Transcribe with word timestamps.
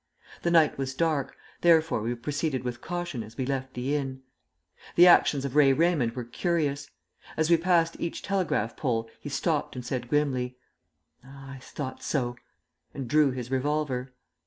The 0.41 0.49
night 0.49 0.79
was 0.79 0.95
dark, 0.95 1.37
therefore 1.61 2.01
we 2.01 2.15
proceeded 2.15 2.63
with 2.63 2.81
caution 2.81 3.21
as 3.21 3.37
we 3.37 3.45
left 3.45 3.75
the 3.75 3.95
inn. 3.95 4.23
The 4.95 5.05
actions 5.05 5.45
of 5.45 5.55
Ray 5.55 5.73
Raymond 5.73 6.13
were 6.13 6.23
curious. 6.23 6.89
As 7.37 7.51
we 7.51 7.57
passed 7.57 7.95
each 7.99 8.23
telegraph 8.23 8.75
pole 8.75 9.07
he 9.19 9.29
stopped 9.29 9.75
and 9.75 9.85
said 9.85 10.09
grimly, 10.09 10.57
"Ah, 11.23 11.51
I 11.51 11.59
thought 11.59 12.01
so"; 12.01 12.35
and 12.95 13.07
drew 13.07 13.29
his 13.29 13.51
revolver. 13.51 14.15